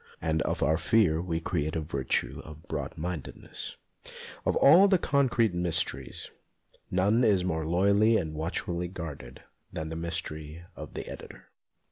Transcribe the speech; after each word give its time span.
And 0.19 0.41
of 0.41 0.63
our 0.63 0.79
fear 0.79 1.21
we 1.21 1.39
create 1.39 1.75
a 1.75 1.79
virtue 1.79 2.41
of 2.43 2.63
broad 2.67 2.97
mindedness. 2.97 3.77
Of 4.47 4.55
all 4.55 4.87
the 4.87 4.97
concrete 4.97 5.53
mysteries, 5.53 6.31
none 6.89 7.23
is 7.23 7.43
more 7.43 7.67
loyally 7.67 8.17
and 8.17 8.33
watchfully 8.33 8.87
guarded 8.87 9.43
152 9.69 9.75
ON 9.77 9.77
EDITORS 9.77 9.77
153 9.77 9.77
than 9.77 9.89
the 9.89 10.07
mystery 10.07 10.65
of 10.75 10.93
the 10.95 11.07
editor. 11.07 11.51